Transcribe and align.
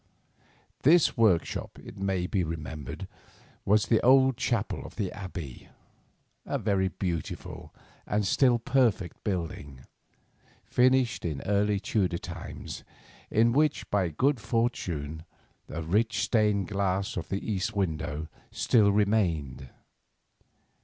This 0.81 1.15
workshop, 1.15 1.77
it 1.77 1.95
may 1.95 2.25
be 2.25 2.43
remembered, 2.43 3.07
was 3.65 3.85
the 3.85 4.01
old 4.01 4.35
chapel 4.35 4.83
of 4.83 4.95
the 4.95 5.11
Abbey, 5.11 5.67
a 6.43 6.57
very 6.57 6.87
beautiful 6.87 7.71
and 8.07 8.25
still 8.25 8.57
perfect 8.57 9.23
building, 9.23 9.81
finished 10.65 11.23
in 11.23 11.43
early 11.45 11.79
Tudor 11.79 12.17
times, 12.17 12.83
in 13.29 13.53
which, 13.53 13.87
by 13.91 14.09
good 14.09 14.39
fortune, 14.39 15.23
the 15.67 15.83
rich 15.83 16.23
stained 16.23 16.67
glass 16.69 17.15
of 17.15 17.29
the 17.29 17.51
east 17.51 17.75
window 17.75 18.27
still 18.51 18.91
remained. 18.91 19.69